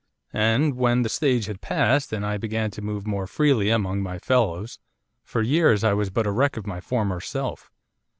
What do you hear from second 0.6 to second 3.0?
when that stage had passed, and I began to